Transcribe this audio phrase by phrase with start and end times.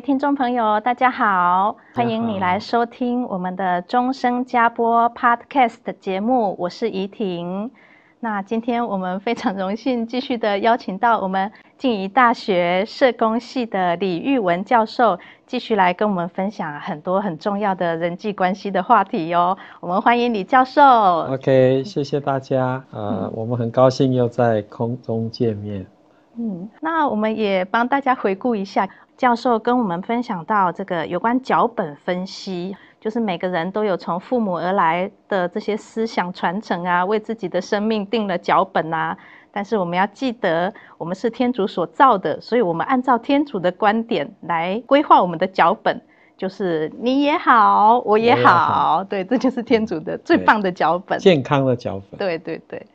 [0.00, 7.68] 听众朋友，大家好，欢迎你来收听我们的终生加播 Podcast 节目，我是怡婷。
[8.20, 19.58] 那今天我们非常荣幸继续的邀请到我们静宜大学社工系的李玉文教授，继续来跟我们分享很多很重要的人际关系的话题哟。
[19.80, 20.80] 我们欢迎李教授。
[20.80, 22.84] OK，谢谢大家。
[22.92, 25.84] 呃，我们很高兴又在空中见面。
[26.38, 28.88] 嗯，那我们也帮大家回顾一下。
[29.16, 39.18] 教授跟我们分享到这个有关脚本分析，就是每个人都有从父母而来的这些思想传承啊，为自己的生命定了脚本啊。
[39.50, 46.00] 但是我们要记得，我们是天主所造的，所以我们按照天主的观点来规划我们的脚本，
[46.36, 52.16] 就是你也好，我也好，也好对，这就是天主的最棒的脚本，健康的脚本。
[52.16, 52.86] 对对对。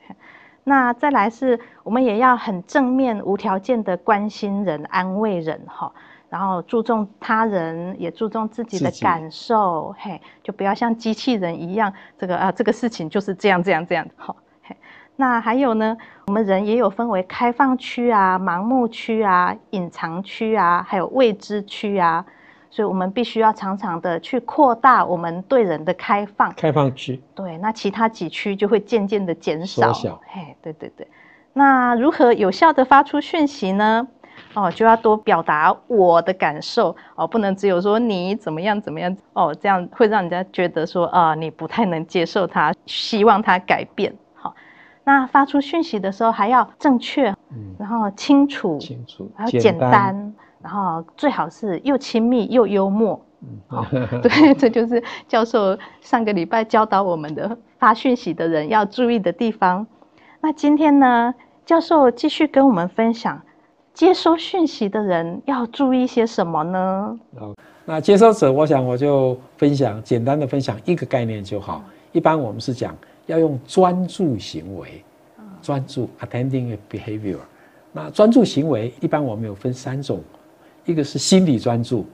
[0.64, 5.92] 那再来是，我们也要很正面、无条件的关心人、安慰人，哈。
[6.30, 14.76] 然后注重他人，也注重自己的感受，嘿，就不要像机器人一样，这个啊，这个事情就是这样这样这样，好，嘿。
[15.16, 22.26] 那还有呢，我们人也有分为开放区啊、盲目区啊、隐藏区啊，还有未知区啊，
[22.74, 26.52] 所以我们必须要常常的去扩大我们对人的开放。
[26.54, 27.22] 开放区。
[27.36, 29.94] 对，那其他几区就会渐渐的减少。
[29.94, 30.20] 缩小。
[30.26, 31.08] 嘿，对对对。
[31.54, 34.08] 那如何有效的发出讯息呢？
[34.56, 44.12] 哦，就要多表达我的感受哦，不能只有说你怎么样怎么样哦，这样会让人家觉得说啊，你不太能接受他，希望他改变。
[44.34, 44.54] 好、哦，
[45.04, 53.24] 那发出讯息的时候还要正确，嗯，然后清楚，清楚，还要简单然后最好是又亲密又幽默。
[54.24, 59.86] 对，这就是教授上个礼拜教导我们的发讯息的人要注意的地方。
[60.40, 61.36] 那今天呢，
[61.66, 63.42] 教授继续跟我们分享。
[63.94, 67.20] 接收讯息的人要注意些什么呢？
[67.40, 67.54] 哦，
[67.86, 71.84] 那接收者，我想我就分享简单的分享一个概念就好。
[72.12, 72.96] 一般我们是讲
[73.28, 75.04] 要用专注行为，
[75.62, 77.38] 专注 attending behavior。
[77.92, 80.20] 那专注行为一般我们有分三种，
[80.86, 82.06] 一个是心理专注，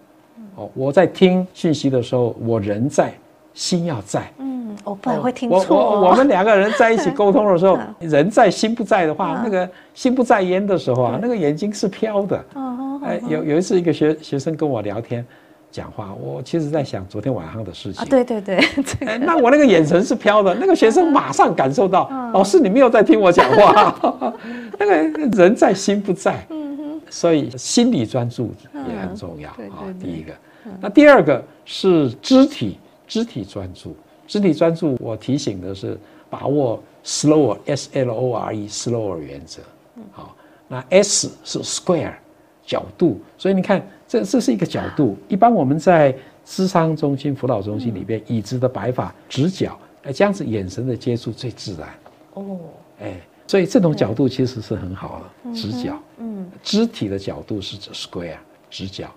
[0.56, 3.13] 哦，我在听讯息的时候，我人在，
[3.53, 4.31] 心要在。
[4.40, 4.50] 嗯
[4.85, 5.66] 我不然会听错、哦。
[5.69, 12.38] 我我我们两个人在一起沟通的时候， 人在心不在的话，那个心不在焉的时候啊，那个眼睛是飘的。
[12.53, 15.25] 哦哎，有有一次一个学学生跟我聊天
[15.72, 18.06] 讲话，我其实在想昨天晚上的事情。
[18.08, 18.59] 对对对。
[19.19, 24.34] 那我那个眼神是飘的，那个学生马上感受到，老师你没有在听我讲话。
[24.78, 24.94] 那个
[25.41, 26.35] 人在心不在。
[27.09, 29.94] 所以心理专注也很重要啊。
[30.00, 30.34] 第一个，
[30.80, 32.78] 那第二个是肢体
[33.08, 33.96] 肢体专注。
[34.28, 35.97] 肢体专注，我提醒的是
[36.30, 39.62] 把握 slower S L O R E slower 原则。
[40.12, 40.36] 好，
[40.68, 42.14] 那 S 是 square
[42.64, 45.18] 角度，所以你看这这是一个角度。
[45.28, 46.16] 一般我们在
[46.46, 51.90] 咨商中心、辅导中心里边，椅子的摆法直角，哎，这样子眼神的接触最自然。
[52.36, 52.59] 哦，
[53.02, 56.00] 哎，所以这种角度其实是很好的，直角。
[56.20, 58.38] 嗯，肢体的角度是指 square
[58.70, 59.10] 直角。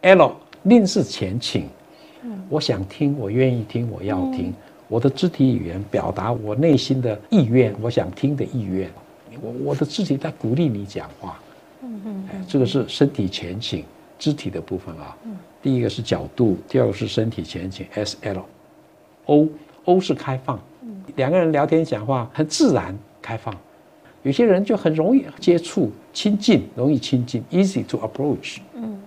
[0.00, 1.68] L 令是前倾。
[2.48, 4.46] 我想听，我愿意听，我要听。
[4.46, 4.54] 嗯、
[4.88, 8.90] 我的肢体语言表达我内心的意愿，我想听的意愿。
[9.42, 11.38] 我我的肢体在鼓励你讲话。
[11.82, 13.84] 嗯嗯，哎，这个是身体前倾，
[14.18, 15.14] 肢体的部分啊。
[15.26, 17.86] 嗯、第一个是角度，第二个是身体前倾。
[17.92, 18.46] S L
[19.26, 19.46] O
[19.84, 20.58] O 是开放。
[20.80, 23.56] 嗯、两个人聊天讲话很自然开放。
[24.24, 28.58] 有些人就很容易接触亲近，容易亲近，easy to approach。
[28.74, 29.00] 嗯。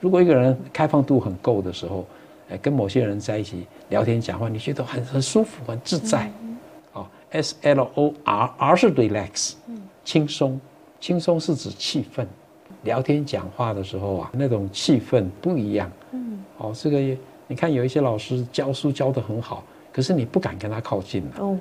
[0.00, 2.04] 如果一个人开放度很够的时候。
[2.60, 6.30] 跟某些人在一起聊天讲话，你觉得很很舒服、很自在。
[6.92, 9.54] 哦，S L O R R 是 relax，
[10.04, 10.60] 轻松，
[11.00, 12.26] 轻松是指气氛。
[12.82, 15.90] 聊天讲话的时候啊，那种气氛不一样。
[16.10, 16.98] 嗯，哦，这个
[17.46, 21.30] 你看有一些老师教书教得很好，可是你不敢跟他靠近了。
[21.38, 21.56] 哦，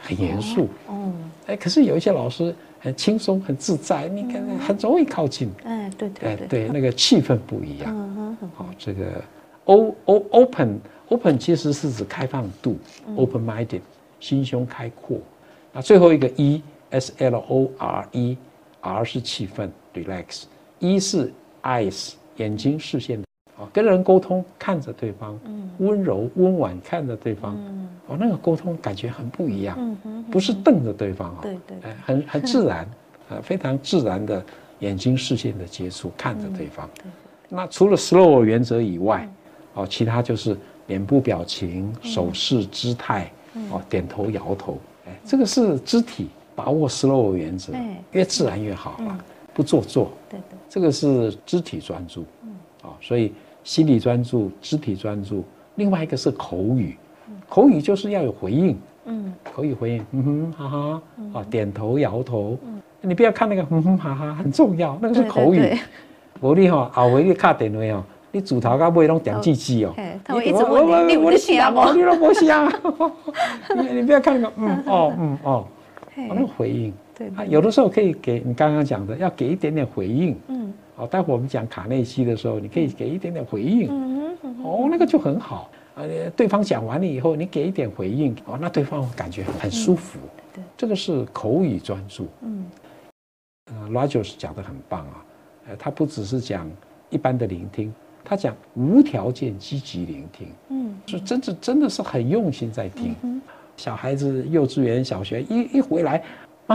[0.00, 0.68] 很严肃。
[0.86, 1.12] 哦，
[1.46, 5.50] 哎，可是有一些老师很轻松、很自在，你看很容易靠近。
[5.64, 8.36] 哎，对对对，那个气氛不一样。
[8.54, 9.22] 好，这个
[9.64, 12.76] O O open open 其实是指开放度
[13.16, 13.80] ，open minded，
[14.18, 15.18] 心胸开阔。
[15.72, 21.32] 那最后一个 E S L O R E，R 是气氛，relax，E 是
[21.62, 23.22] eyes，眼睛视线。
[23.72, 25.38] 跟人沟通，看着对方，
[25.78, 27.54] 温柔温婉看着对方，
[28.06, 29.96] 哦，那个沟通感觉很不一样，
[30.30, 32.88] 不是瞪着对方啊，对对，很很自 然，
[33.42, 34.44] 非常自然的
[34.80, 36.88] 眼睛视线的接触，看着对方。
[37.48, 39.28] 那除了 slow 原则以外，
[39.74, 40.56] 哦，其他就是
[40.86, 43.30] 脸部表情、手势、姿态，
[43.70, 47.72] 哦，点头摇头，哎，这个是肢体把握 slow 原则，
[48.10, 49.18] 越自然越好了，
[49.54, 52.24] 不做作，对对，这个是肢体专注，
[52.82, 53.32] 啊，所以。
[53.64, 55.44] 心理专注，肢体专注，
[55.76, 56.96] 另外一个是口语，
[57.48, 61.02] 口语就是要有回应，嗯，口语回应，嗯哼，哈哈，
[61.34, 65.78] 啊，点头摇头，嗯，你不要看那个，嗯哼，哈哈，很重要，那个是口语。
[66.40, 68.02] 我你哈，后尾你卡电话哦，
[68.32, 69.94] 你主头甲尾拢点字字哦，
[70.24, 71.92] 他会一直问你，你不想吗？
[71.94, 72.66] 你都不想，
[73.76, 75.66] 你你不要看那个，嗯哦嗯哦，
[76.16, 80.74] 那个回应，对，有的时候可以给你刚刚讲的，要给一点点回应，嗯。
[81.02, 83.88] 哦，待会我们讲卡内基的时候，你可以给一点点回应，
[84.62, 85.68] 哦，那个就很好。
[85.96, 90.20] 呃，对方讲完了以后，你给一点回应，哦，那对方感觉很舒服。
[90.54, 92.28] 对，这个是口语专注。
[92.42, 92.64] 嗯，
[93.66, 95.24] 呃，Rogers 讲的很棒啊，
[95.68, 96.70] 呃，他不只是讲
[97.10, 100.46] 一般的聆听，他讲无条件积极聆听。
[100.68, 103.42] 嗯，是真的，真的是很用心在听。
[103.76, 106.22] 小孩子幼稚园、小学一一回来。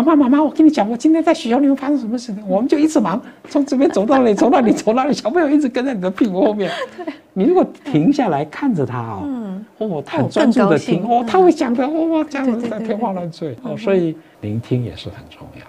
[0.02, 2.48] 妈妈，妈妈，我跟你讲，我今天在学校里面发生什么事情？
[2.48, 6.72] 我们就一直忙，从这边走到那里， 从那里走那里，小朋友一直跟在你的屁股后面。
[6.98, 13.56] 对，你如果停下来看着他哦，嗯，哦，他很专注的听，哦，他会讲的，哦，这样子在天花乱坠。
[13.64, 15.66] 哦，所以聆听也是很重要。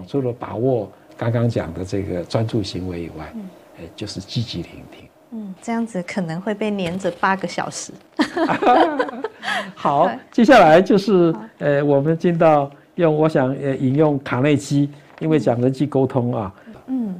[0.00, 3.32] 哦，除了把握刚刚讲的这个专注行为以外，
[3.78, 5.08] 哎，就是积极聆听。
[5.30, 7.92] 嗯，这样子可能会被黏着八个小时。
[9.74, 12.70] 好，接下来就是呃，我们进到。
[12.98, 14.90] 用我想呃引用卡内基，
[15.20, 16.52] 因为讲人际沟通啊。
[16.86, 17.16] 嗯，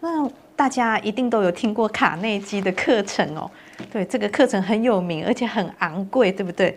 [0.00, 3.48] 那大家一定都有听过卡内基的课程哦。
[3.92, 6.76] 对，这个课程很有名，而且很昂贵，对不对？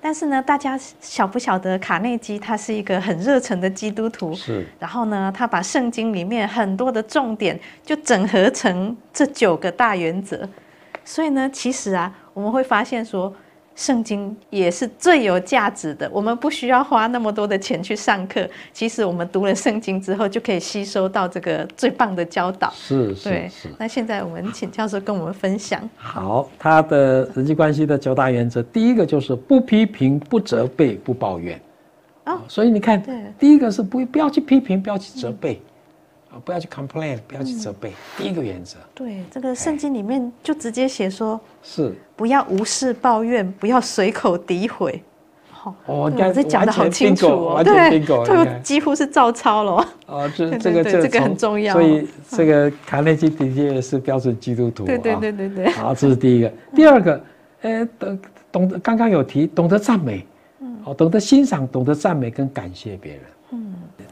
[0.00, 4.34] 但是呢，大家晓不晓得卡内基他是一个很热忱的基督徒？
[4.34, 4.66] 是。
[4.78, 10.48] 然后呢，他把圣经里面很多的重点就整合成这九个大原则。
[11.04, 13.30] 所以呢，其实啊，我们会发现说。
[13.82, 18.48] 圣经也是最有价值的，我们不需要花那么多的钱去上课。
[18.72, 22.72] 其实我们读了圣经之后，就可以吸收到这个最棒的教导。
[22.76, 23.68] 是是对是。
[23.80, 25.80] 那现在我们请教授跟我们分享。
[25.96, 31.60] 好，他的人际关系的九大原则，第一个就是不批评、不责备、不抱怨。
[32.26, 33.02] 哦，所以你看，
[33.36, 35.54] 第一个是不不要去批评，不要去责备。
[35.54, 35.71] 嗯
[36.44, 37.92] 不要去 complain，不要去责备。
[38.16, 38.76] 第一个原则。
[38.94, 45.02] 对，这个圣经里面就直接写说，是不要无事抱怨，不要随口诋毁。
[45.50, 49.88] 好，哦，这讲的好清楚哦，对，这个几乎是照抄了。
[50.06, 51.72] 哦，这这个这个很重要。
[51.74, 54.84] 所以这个卡内基的确是标准基督徒。
[54.84, 55.70] 对对对对对。
[55.70, 56.52] 好，这是第一个。
[56.74, 57.24] 第二个，
[57.60, 58.18] 呃，懂
[58.50, 60.26] 懂得刚刚有提，懂得赞美，
[60.60, 63.22] 嗯，哦，懂得欣赏，懂得赞美跟感谢别人。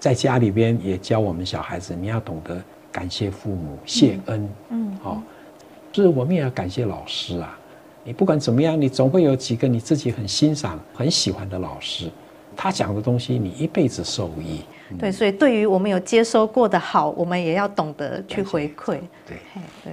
[0.01, 0.03] 嗯。
[0.03, 5.23] 在家里边也教我们小孩子，你要懂得感谢父母、谢恩，嗯，好，
[5.93, 7.57] 就是我们也要感谢老师啊。
[8.03, 12.11] 你不管怎么样，你总会有几个你自己很欣赏、很喜欢的老师，
[12.57, 14.63] 他讲的东西你一辈子受益。
[14.99, 18.99] 对，所以对于我们有接收过的好，我们也要懂得去回馈。
[19.27, 19.37] 对，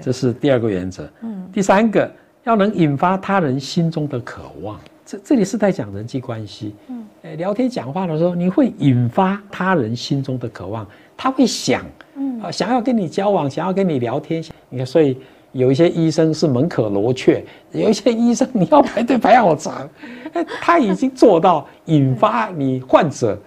[0.01, 1.07] 这是第二个原则。
[1.21, 2.09] 嗯，第三个
[2.45, 4.79] 要能引发他人心中的渴望。
[5.07, 6.75] 这这里是在讲人际关系。
[6.89, 7.03] 嗯。
[7.37, 10.85] 聊天讲话的时候，你会引发他人心中的渴望，
[11.15, 11.83] 他会想，
[12.15, 14.43] 嗯啊，想要跟你交往，想要跟你聊天。
[14.69, 15.17] 你看，所以
[15.53, 19.89] 有一些医生是门可罗雀，有一些医生你要排队排好长，
[20.61, 23.37] 他已经做到引发你患者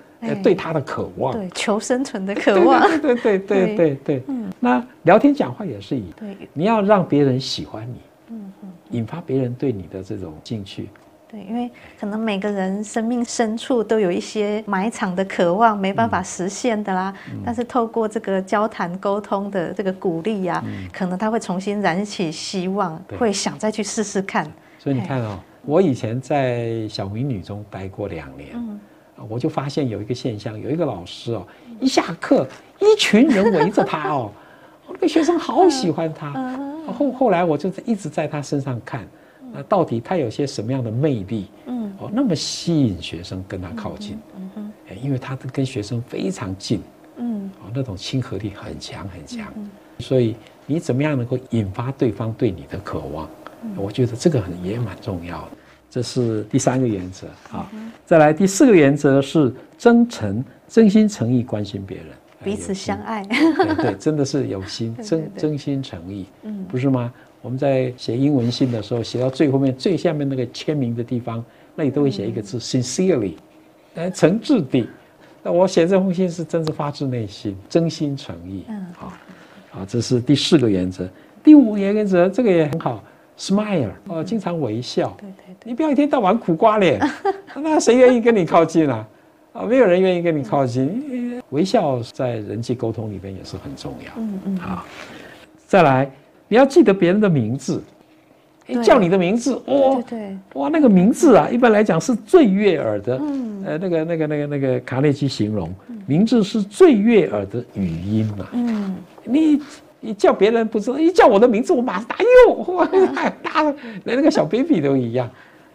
[0.43, 4.23] 对他的渴望，对求生存的渴望，对对对对对对。
[4.29, 8.01] 嗯，那聊天讲话也是一样，你要让别人喜欢你，
[8.31, 10.89] 嗯嗯，引发别人对你的这种兴趣。
[11.31, 17.15] 对，因为可能每个人生命深处都有一些埋藏的渴望，没办法实现的啦。
[17.33, 24.45] 嗯、但是透过这个交谈沟通的这个鼓励呀、啊，嗯、可能他会重新燃起希望，对会想再去试试看。
[24.77, 28.81] 所以你看哦，我以前在小美女中待过两年，嗯、
[29.29, 31.47] 我就发现有一个现象，有一个老师哦，
[31.79, 32.45] 一下课
[32.81, 34.33] 一群人围着他哦，
[34.91, 36.33] 那个学生好喜欢他。
[36.99, 39.07] 后后来我就一直在他身上看。
[39.53, 41.47] 那到底他有些什么样的魅力？
[41.67, 46.81] 嗯，哦，那么吸引学生跟他靠近，嗯哼，因为他跟学生非常近，
[47.17, 49.53] 嗯，哦，那种亲和力很强很强，
[49.99, 53.29] 所以你怎么样能够引发对方对你的渴望？
[53.77, 55.51] 我觉得这个很也蛮重要的。
[55.91, 57.69] 这是第三个原则啊，
[58.07, 62.07] 再来第四个原则是真诚、真心诚意关心别人，
[62.43, 67.13] 彼此相爱，对对，真的是有心， 真真心诚意，嗯，不是吗？
[67.43, 71.45] 我们在写英文信的时候，写到最后面最下面那个签名的地方，
[71.75, 73.35] 那里都会写一个字 “sincerely”，
[73.95, 74.87] 呃，诚挚的。
[75.43, 78.65] 那我写这封信是真是发自内心，真心诚意。
[78.69, 79.13] 嗯，好，
[79.71, 81.09] 好，这是第四个原则。
[81.43, 83.03] 第五个原则，这个也很好。
[83.39, 85.17] Smile 哦，经常微笑。
[85.19, 87.01] 对对对，你不要一天到晚苦瓜脸，
[87.57, 89.07] 那谁愿意跟你靠近啊？
[89.61, 91.41] 啊，没有人愿意跟你靠近。
[91.51, 94.13] 微笑在人际沟通里边也是很重要。
[94.17, 94.57] 嗯嗯。
[94.57, 94.85] 好，
[95.67, 96.11] 再来，
[96.49, 97.83] 你要记得别人的名字。
[98.85, 100.01] 叫你的名字哦。
[100.09, 100.39] 对对。
[100.55, 103.19] 哇，那个名字啊，一般来讲是最悦耳的。
[103.21, 103.65] 嗯。
[103.67, 105.69] 呃，那个那个那个那个卡内基形容，
[106.07, 108.49] 名字是最悦耳的语音嘛。
[108.53, 108.97] 嗯。
[109.25, 109.61] 你。
[110.03, 112.89] 你叫别人不知道，一叫我的名字，我马上答哟，哇，
[113.43, 113.63] 大，
[114.05, 115.29] 连那个小 baby 都一样。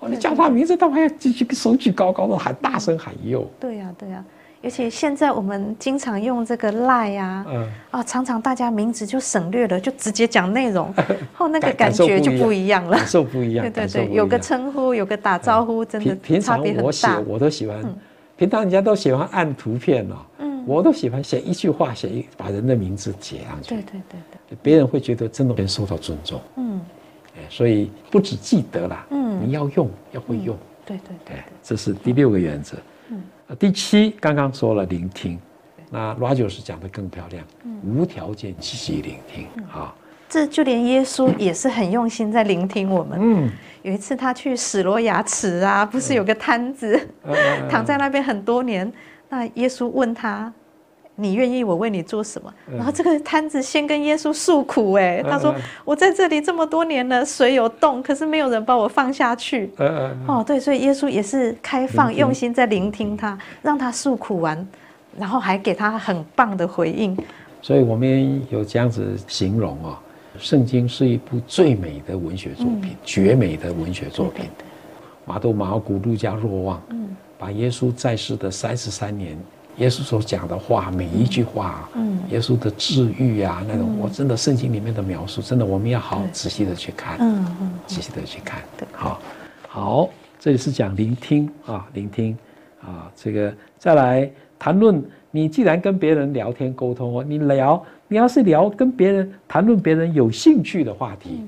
[0.05, 3.47] 哦，你叫他名字，他还要继续手举高高的喊，大声喊哟。
[3.59, 4.23] 对呀，对呀。
[4.63, 7.45] 而且现在我们经常用这个 line 呀，
[7.91, 10.91] 啊，常常大家名字就省略了，就直接讲内容，
[11.33, 13.63] 后 那个感觉就不一样了，感受不一样。
[13.63, 17.77] 对对对，有个称呼，有个打招呼，真的平常我写我都喜欢，
[18.37, 20.15] 平常人家都喜欢按图片哦。
[20.65, 23.75] 我都喜欢写一句话，写一把人的名字写上去。
[23.75, 24.19] 对对对
[24.49, 26.41] 对，别人会觉得真的人受到尊重。
[26.55, 26.81] 嗯，
[27.49, 30.57] 所以不止记得了，嗯，你要用，要会用。
[30.85, 32.77] 对对对，这是第六个原则。
[33.09, 33.21] 嗯，
[33.57, 35.39] 第七刚刚说了聆听，
[35.89, 37.43] 那 Rogers 讲的更漂亮，
[37.83, 39.93] 无条件积极聆听啊。
[40.27, 43.17] 这就连耶稣也是很用心在聆听我们。
[43.21, 43.49] 嗯，
[43.83, 46.99] 有一次他去史罗牙池啊，不是有个摊子
[47.69, 48.91] 躺在那边很多年。
[49.29, 50.51] 那耶稣问他
[51.15, 59.71] ：“你愿意我为你做什么？”然后这个摊子先跟耶稣诉苦，哎，他说：“我在这里这么多年了，水有洞，可是没有人把我放下去。”
[60.27, 64.67] 哦，对，所以耶稣也是开放、用心在聆听他，让他诉苦完，
[65.17, 67.17] 然后还给他很棒的回应。
[67.61, 69.97] 所以我们有这样子形容哦，
[70.37, 74.45] 圣经是一部最美的文学作品，绝美的文学作品。
[75.25, 76.81] 马窦、马尔谷、路加、若望。
[77.37, 79.37] 把耶稣在世的三十三年，
[79.77, 89.19] 耶稣所讲的话，每一句话，嗯，耶稣的治愈啊，那种，我真的圣经里面的描述，真的我们要好仔细的去看，嗯嗯，仔细的去看，对，好，
[89.67, 92.37] 好，这里是讲聆听啊，聆听
[92.81, 101.43] 啊，这个再来谈论，你既然跟别人聊天沟通哦，你聊，你要是聊跟别人谈论别人有兴趣的话题。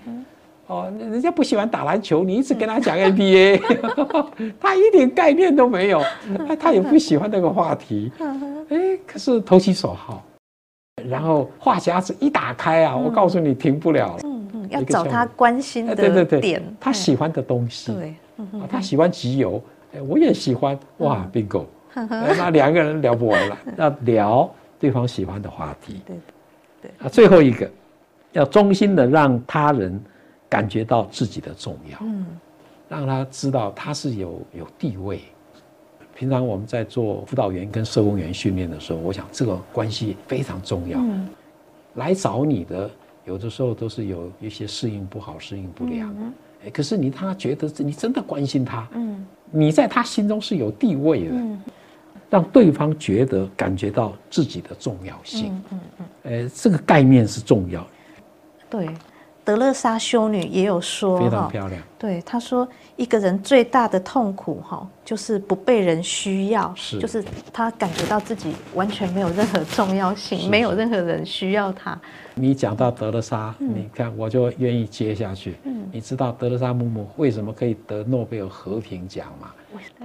[0.67, 3.61] 哦，人家不喜欢打篮球，你一直跟他讲 NBA，
[4.59, 6.03] 他一点概念都没有，
[6.47, 8.11] 他他也不喜欢那个话题，
[8.69, 10.21] 哎，可是投其所好，
[11.07, 18.13] 然后话匣子一打开啊，我告诉你停不了了，嗯嗯，要找他关心的点，对对对，他喜欢的东西，对，
[18.69, 19.61] 他喜欢集邮，
[19.93, 26.17] 哎，我也喜欢，哇，bingo，那两个人聊不完了， 要聊对方喜欢的话题，对
[26.81, 27.71] 对，啊，最后一个，
[28.33, 29.97] 要衷心的让他人。
[30.49, 32.25] 感觉到自己的重要，嗯，
[32.87, 35.21] 让他知道他是有有地位。
[36.15, 40.99] 平常我们在做辅导员跟社工员训练的时候，我想这个关系非常重要。
[40.99, 41.29] 嗯，
[41.95, 42.89] 来找你的
[43.23, 46.11] 有的时候都是有一些适应不好、适应不良，
[46.65, 51.61] 哎，可是你他觉得你真的关心他，嗯，你在他心中是有地位的，嗯，
[52.31, 57.85] 让对方觉得感觉到自己的重要性，嗯嗯，哎，这个概念是重要，
[58.71, 58.89] 对。
[59.47, 61.81] 德勒莎修女也有说，非常漂亮。
[61.97, 67.23] 对，她说一个人最大的痛苦哈，就是不被人需要，是，就是
[67.53, 71.97] 他感觉到自己完全没有任何重要性，没有任何人需要他。
[72.35, 75.55] 你讲到德勒莎，你看我就愿意接下去。
[75.63, 79.47] 嗯，你知道德勒莎姆姆为什么可以得诺贝尔和平奖吗？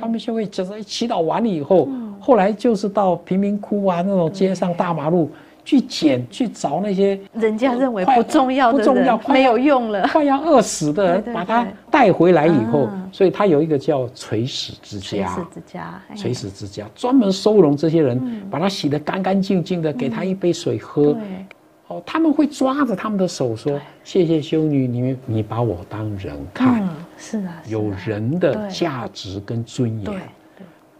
[0.00, 1.88] 他们就会就是祈祷完了以后，
[2.20, 5.28] 后来就是到贫民窟啊，那种街上大马路。
[5.64, 21.16] 去捡去找那些人家认为不重要不重要，没有用了，快要饿死的人，把他带回来以后，所以他有一个叫垂死之家，垂死之家，垂死之家专门收容这些人，把他洗得干干净净的，给他一杯水喝。
[21.88, 26.88] 哦，他们会抓着他们的手说：“谢谢修女，你你把我当人看，
[27.18, 30.12] 是啊，有人的价值跟尊严。”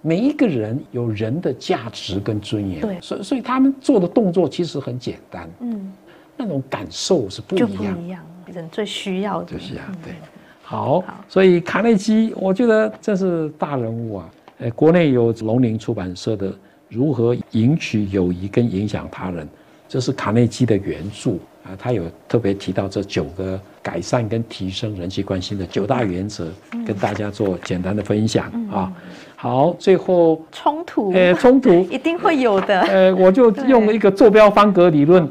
[0.03, 5.93] 每一个人有人的价值跟尊严，对，所以所以他们做的动作其实很简单，嗯，
[6.37, 8.21] 那种感受是不一样，就不一样，
[8.53, 10.13] 人最需要的，就是啊，对。
[10.61, 14.31] 好，好，所以卡内基，我觉得这是大人物啊。
[14.59, 16.51] 呃，国内有龙林出版社的
[16.89, 19.47] 《如何赢取友谊跟影响他人》，
[19.93, 21.33] 这是卡内基的原著
[21.63, 21.77] 啊。
[21.79, 26.49] 他有特别提到这九个改善跟提升人际关系的九大原则，
[26.87, 28.91] 跟大家做简单的分享啊。
[29.37, 32.81] 好，最后冲突，呃，冲突 一定会有的。
[32.81, 35.29] 呃，我就用了一个坐标方格理论，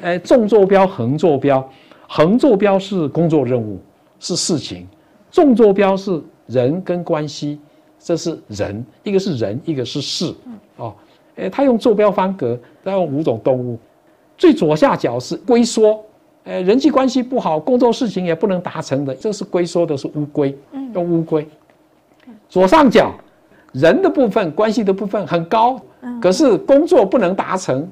[0.00, 1.68] 呃，纵坐标、横坐标，
[2.06, 3.80] 横坐标是工作任务，
[4.20, 4.86] 是事情；
[5.28, 7.58] 纵坐标是人跟关系，
[7.98, 10.32] 这是人，一个是人，一个是事。
[10.76, 10.94] 哦，
[11.34, 13.78] 诶，他用坐标方格，他用五种动物，
[14.38, 16.02] 最左下角是龟缩，
[16.44, 20.56] 呃，人际关系不好，工作事情也不能达成的，这是龟缩的是乌龟，
[20.94, 21.46] 用乌龟。
[22.48, 23.12] 左上角。
[23.74, 25.78] 人的部分，关系的部分很高，
[26.22, 27.86] 可是工作不能达成。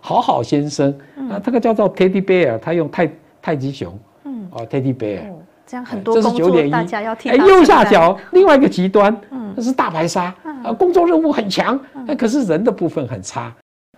[0.00, 0.90] 好好先生
[1.30, 3.12] 啊，这个叫做 Teddy Bear，他用太
[3.42, 5.20] 太极熊，嗯，哦，Teddy Bear，
[5.66, 7.30] 这样很多工作大家要听。
[7.30, 10.34] 哎，右下角另外一个极端，嗯，这是大白鲨，
[10.64, 11.78] 啊，工作任务很强，
[12.16, 13.54] 可是人的部分很差，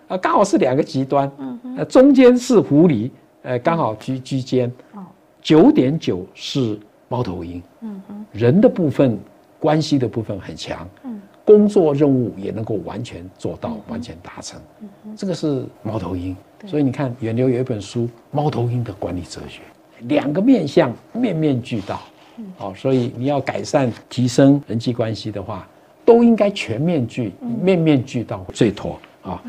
[0.09, 5.03] 啊，刚好是两个极端，嗯，中间是狐狸，呃，刚好居居间，哦，
[5.41, 6.79] 九点九是
[7.09, 9.19] 猫头鹰，嗯嗯，人的部分。
[9.57, 16.35] 关系的部分很强，嗯，工作任务也能够完全做到，完全达成，嗯，这个是猫头鹰。
[16.67, 19.61] 所以你看，远流有一本书《猫头鹰的管理哲学》，
[20.07, 21.99] 两个面向，面面俱到，
[22.57, 25.67] 好，所以你要改善、提升人际关系的话，
[26.03, 29.41] 都应该全面俱、面面俱到最妥啊。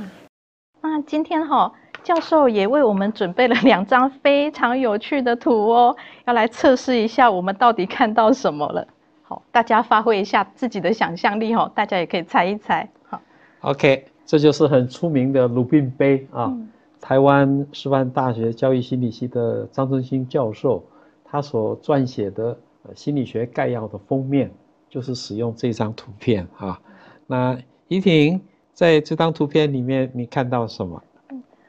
[0.81, 1.71] 那今天哈，
[2.07, 8.87] 教授也为我们准备了两张非常有趣的图哦， 要来测试一下我们到底看到什么了。
[9.25, 12.89] 好，大家发挥一下自己的想象力哦，大家也可以猜一猜。
[13.09, 13.21] 好
[13.63, 16.45] ，OK，这就是很出名的鲁宾杯啊。
[16.45, 16.69] 嗯、
[17.01, 20.85] 台湾师范大学教育心理系的张春兴教授，
[21.25, 22.57] 他所撰写的
[22.95, 24.49] 心理学概要的封面，
[24.89, 26.81] 就是使用这张图片啊。
[27.27, 28.41] 那怡婷
[28.73, 31.03] 在这张图片里面，你看到什么？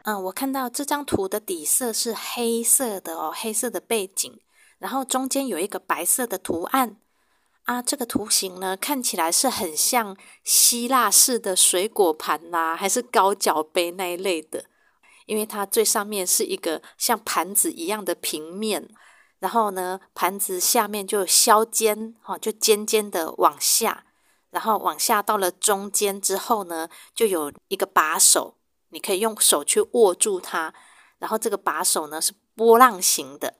[0.07, 4.39] 嗯，我看到这张图的底色是黑色的哦，黑色的背景，
[4.77, 6.95] 然后中间有一个白色的图案。
[7.63, 10.15] 啊，这个图形呢，看起来是很像
[10.45, 14.63] 希腊式的水果盘啦、还是高脚杯那一类的？
[15.25, 18.87] 因为它最上面是一个像盘子一样的平面，
[19.39, 24.05] 然后呢，盘子下面就削尖，哈，就尖尖的往下，
[24.51, 28.55] 然后往下到了中间之后呢，就有一个把手，
[28.89, 30.73] 你可以用手去握住它，
[31.19, 33.55] 然后这个把手呢是波浪形的。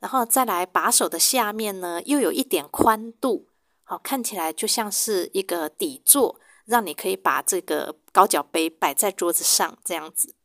[0.00, 3.48] 然后再来把手的下面呢，又有一点宽度，
[3.82, 10.36] 好，看起来就像是一个底座，让你可以把这个高脚杯摆在桌子上这样子。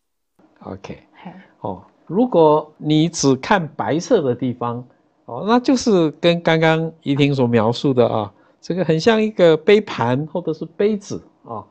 [0.62, 1.04] OK，
[1.60, 4.84] 哦，如果你只看白色的地方，
[5.26, 11.64] 哦，那就是跟刚刚怡婷所描述的啊，这个很像一个杯盘或者是杯子啊。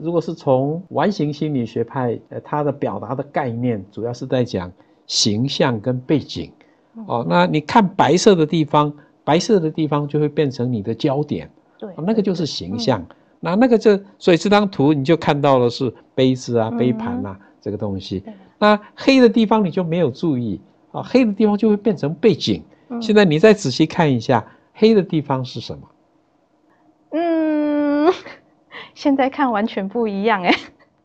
[0.00, 4.70] 如果是从完形心理学派，呃，它的表达的概念主要是在讲
[5.06, 6.52] 形象跟背景。
[7.06, 13.00] 哦，那你看白色的地方，白色的地方就会变成你的焦点，对，那个就是形象。
[13.00, 18.22] 嗯、那那个这，所以这张图你就看到了是杯子啊、杯盘啊、嗯、这个东西。
[18.58, 20.60] 那黑的地方你就没有注意
[20.90, 22.62] 啊，黑的地方就会变成背景。
[22.88, 25.88] 嗯、现在你再仔细看一下，黑的地方是什么？
[27.12, 28.12] 嗯，
[29.00, 30.54] 现在看完全不一样哎。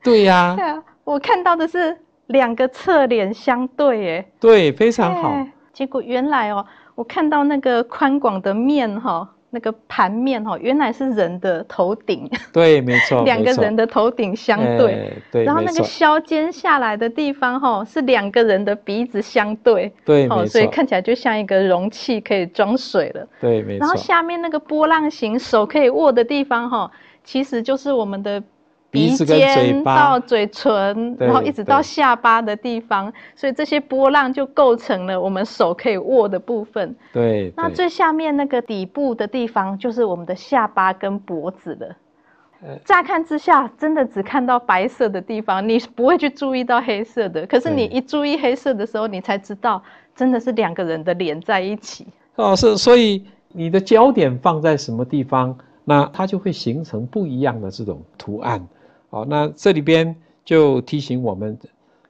[0.03, 0.55] 对呀、啊。
[0.59, 1.95] 对啊，我看到的是
[2.27, 4.25] 两个侧脸相对哎。
[4.37, 5.33] 对，非常好。
[5.71, 12.29] 结果原来哦，我看到那个宽广的面哈，那个盘面哈，原来是人的头顶。
[12.51, 15.13] 对，没错， 两个人的头顶相对。
[15.31, 15.45] 对。
[15.45, 19.89] 然后那个削尖下来的地方哈，是两个人的鼻子相对。
[20.03, 20.45] 对，没错。
[20.47, 23.25] 所以看起来就像一个容器，可以装水了。
[23.39, 23.79] 对，没错。
[23.79, 26.91] 然后下面那个波浪形手可以握的地方哈，
[27.25, 28.41] 其实就是我们的。
[28.91, 36.95] 鼻尖到嘴唇，然后一直到下巴的地方，所以这些波浪就构成了我们手可以握的部分。
[37.11, 41.93] 对，那最下面那个底部的地方就是我们的下巴跟脖子了。
[42.85, 47.45] 乍看之下，真的只看到白色的地方，你不会去注意到黑色的。
[47.47, 49.83] 可是你一注意黑色的时候，你才知道，
[50.15, 52.07] 真的是两个人的脸在一起。
[52.35, 58.67] 哦，是，所以你的焦点放在什么地方，那它就会形成不一样的这种图案。
[59.09, 61.57] 好，那这里边就提醒我们，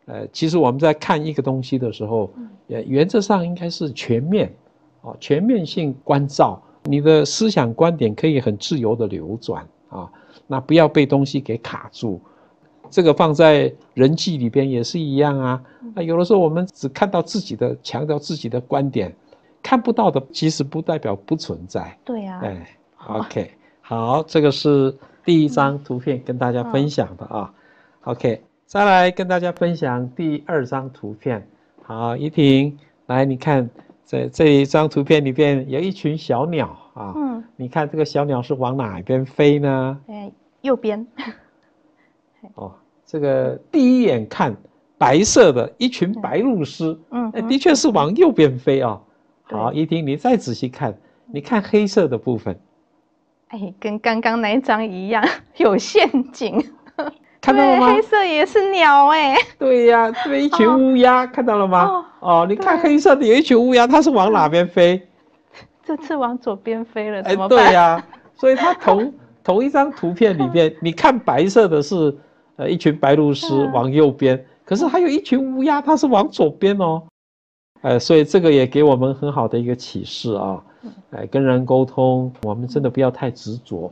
[0.05, 2.31] 呃，其实我们在看一个东西的时候，
[2.69, 4.51] 呃，原则上应该是全面，
[5.01, 10.09] 哦，全面性关照，你的思想观点可以很自由的流转啊，
[10.47, 12.19] 那不要被东西给卡住。
[12.89, 15.61] 这个放在人际里边也是一样啊，
[15.93, 19.13] 那，有的时候我们只看到自己的，强调自己的观点，
[19.61, 21.97] 看不到的，其实不代表不存在。
[22.05, 22.41] 对呀、啊。
[22.43, 23.51] 哎，OK，
[23.87, 27.53] 好，这个是第一张图片跟大家分享的啊。
[27.53, 31.47] 嗯、OK，再来跟大家分享第二张图片。
[31.83, 33.69] 好，依婷，来，你看，
[34.03, 37.13] 这这一张图片里边有一群小鸟啊。
[37.15, 37.43] 嗯。
[37.55, 39.99] 你看这个小鸟是往哪边飞呢？
[40.07, 41.05] 哎，右边。
[42.55, 42.73] 哦，
[43.05, 44.55] 这个第一眼看。
[44.97, 48.99] 白色的一群白鹭鸶，嗯，的确是往右边飞啊。
[49.43, 52.57] 好，依婷，你再仔细看，你看黑色的部分，
[53.55, 55.23] 哎，跟刚刚那一张一样，
[55.55, 56.61] 有陷阱，
[57.39, 57.93] 看到了吗？
[57.93, 62.05] 黑色也是鸟，哎，对呀，这边，一群乌鸦，看到了吗？
[62.19, 65.01] 哦，你看黑色的有一群乌鸦，它是往哪边飞？
[65.85, 67.67] 这次往左边飞了，怎么办？
[67.67, 72.13] 对呀，所以它同同一张图片里面，你看白色的是
[72.57, 74.45] 呃一群白鹭鸶往右边。
[74.65, 77.03] 可是还有一群乌鸦，它是往左边哦，
[77.83, 80.59] 呃，所以这个也给我们很好的一个启示啊，
[81.11, 83.91] 哎，跟人沟通，我们真的不要太执着，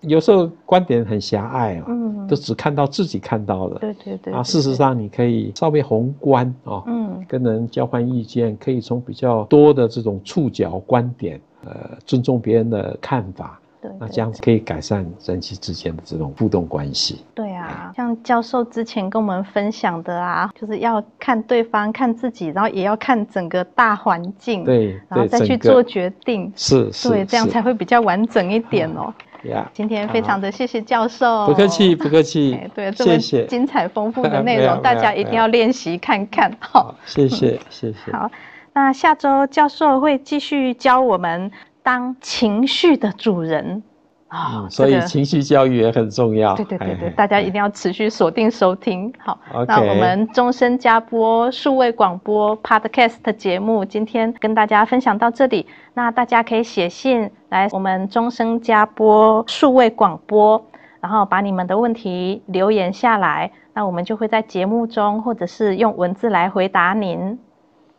[0.00, 13.60] 有时候观点很狭隘啊，嗯，都只看到自己看到的，对对对，啊，事实上你可以稍微宏观啊，嗯，跟人交换意见，可以从比较多的这种触角观点，呃，尊重别人的看法。
[13.98, 17.24] 那这样子可以改善人际之间的这种互动关系。
[17.34, 26.52] 对啊，像教授之前跟我们分享的啊，就是要看对方、看自己，然后也要看整个大环境，对，然后再去做决定。
[26.54, 29.12] 是是，对，这样才会比较完整一点哦。
[29.44, 32.58] 呀，今天非常的谢谢教授， 不客气不客气。
[32.74, 36.50] 对，这么精彩丰富的 内容，大家一定要练习看看。
[36.58, 38.12] 好，谢谢 谢谢。
[38.12, 38.30] 好，
[38.72, 41.50] 那下周教授会继续教我们。
[41.84, 43.82] 当情绪的主人
[44.28, 46.56] 啊，嗯，所以情绪教育也很重要。
[46.56, 49.12] 对对对对，大家一定要持续锁定收听。
[49.18, 55.66] 好，那我们终身加播数位广播 Podcast 节目今天跟大家分享到这里。
[55.92, 60.66] 那大家可以写信来我们终身加播数位广播，
[61.00, 67.38] 然后把你们的问题留言下来，那我们就会在节目中或者是用文字来回答您。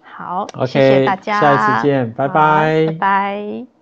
[0.02, 3.75] 好，谢谢大家，下一次见，拜拜，拜拜。